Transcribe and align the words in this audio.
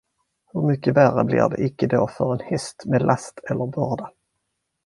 Hur 0.53 0.61
mycket 0.67 0.95
värre 0.97 1.23
blir 1.23 1.49
det 1.49 1.63
icke 1.65 1.87
då 1.87 2.07
för 2.07 2.33
en 2.33 2.39
häst 2.39 2.83
med 2.85 3.01
lass 3.01 3.33
eller 3.49 3.65
börda. 3.67 4.11